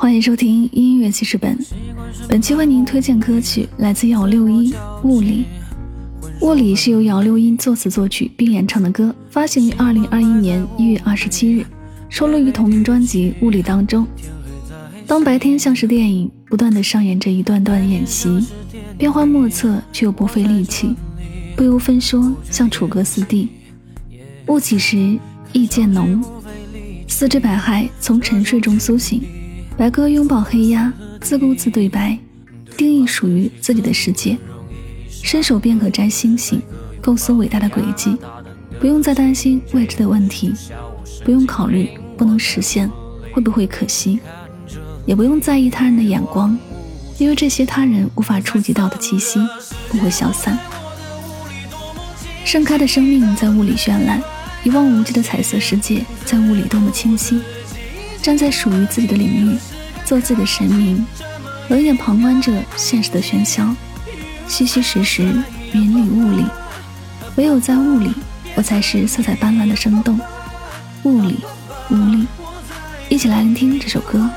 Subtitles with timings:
[0.00, 1.58] 欢迎收听音乐记事本，
[2.28, 5.44] 本期为您推荐歌曲来自姚六一《物理》。
[6.46, 11.66] 《物理》是由姚六一作词作曲并演唱的歌，发行于二零二一年一月二十七日，
[12.08, 14.06] 收录于同名专辑《物理》当中。
[15.04, 18.46] 当白天像是电影，不断的上演着一段段演习，
[18.96, 20.94] 变幻莫测却又不费力气，
[21.56, 23.48] 不由分说像楚歌四地。
[24.46, 25.18] 雾起时
[25.52, 26.22] 意渐浓，
[27.08, 29.20] 四肢百骸从沉睡中苏醒。
[29.78, 32.18] 白鸽拥抱黑鸦，自顾自对白，
[32.76, 34.36] 定义属于自己的世界。
[35.08, 36.60] 伸手便可摘星星，
[37.00, 38.16] 构思伟大的轨迹，
[38.80, 40.52] 不用再担心未知的问题，
[41.24, 42.90] 不用考虑不能实现
[43.32, 44.18] 会不会可惜，
[45.06, 46.58] 也不用在意他人的眼光，
[47.16, 49.38] 因为这些他人无法触及到的气息
[49.90, 50.58] 不会消散。
[52.44, 54.20] 盛开的生命在雾里绚烂。
[54.64, 57.40] 一望无际的彩色世界，在雾里多么清晰。
[58.28, 59.56] 站在属于自己的领域，
[60.04, 61.02] 做自己的神明，
[61.70, 63.74] 冷眼旁观着现实的喧嚣。
[64.46, 65.22] 虚虚实实，
[65.72, 66.44] 云里雾里，
[67.36, 68.12] 唯有在雾里，
[68.54, 70.20] 我才是色彩斑斓的生动。
[71.04, 71.40] 雾里，
[71.90, 72.26] 雾里，
[73.08, 74.28] 一起来聆听这首歌。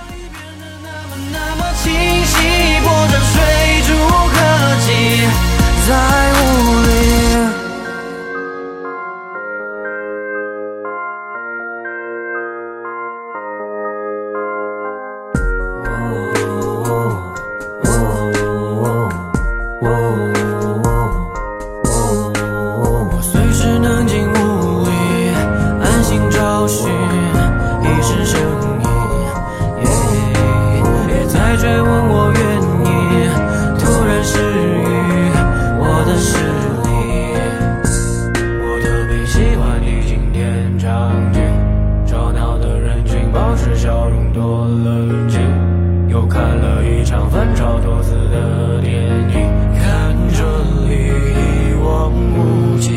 [47.02, 49.50] 一场翻炒多次的电影
[49.80, 50.44] 看这
[50.88, 52.92] 里一望无际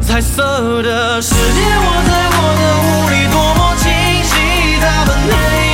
[0.00, 3.86] 彩色的世界我在我的雾里多么清
[4.24, 4.34] 晰
[4.80, 5.67] 他们黑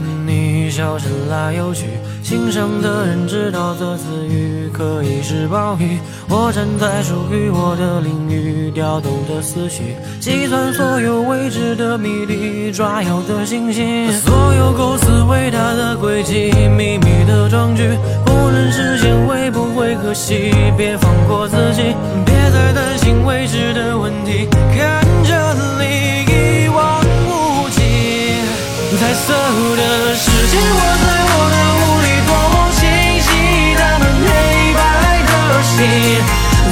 [0.00, 1.86] 你笑着来又去，
[2.22, 5.98] 心上的人知道这词语可以是暴雨。
[6.28, 17.88] 我站在属于我的领域，调动着思绪，计算所有未知的谜底，抓有的星星，所有构思伟大的轨迹，秘密的壮举，
[18.24, 20.52] 不论实现会不会可惜？
[20.76, 21.94] 别放过自己，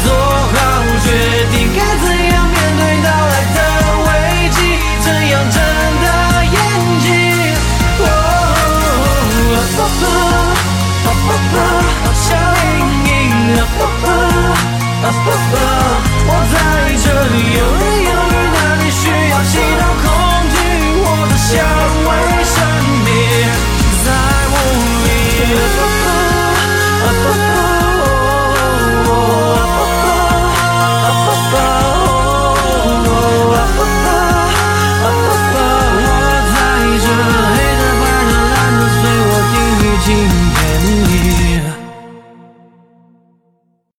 [0.04, 1.68] 做好决定，